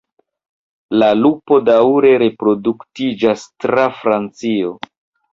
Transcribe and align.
La 1.01 1.09
lupo 1.17 1.59
daŭre 1.67 2.13
reproduktiĝas 2.23 3.43
tra 3.65 3.85
Francio. 3.99 4.73